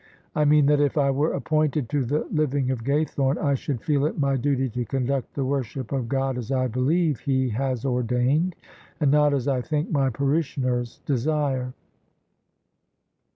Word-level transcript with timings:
I 0.33 0.45
mean 0.45 0.65
that 0.65 0.79
if 0.79 0.97
I 0.97 1.11
were 1.11 1.33
appointed 1.33 1.87
to 1.89 2.03
the 2.03 2.25
living 2.31 2.71
of 2.71 2.83
Gaythome, 2.83 3.37
I 3.37 3.53
should 3.53 3.83
feel 3.83 4.07
it 4.07 4.17
my 4.17 4.35
duty 4.35 4.67
to 4.69 4.83
conduct 4.83 5.35
the 5.35 5.45
worship 5.45 5.91
of 5.91 6.09
God 6.09 6.39
as 6.39 6.51
I 6.51 6.65
believe 6.65 7.19
He 7.19 7.49
has 7.49 7.85
ordained, 7.85 8.55
and 8.99 9.11
not 9.11 9.31
as 9.31 9.47
I 9.47 9.61
think 9.61 9.91
my 9.91 10.09
parishioners 10.09 11.01
desire. 11.05 11.73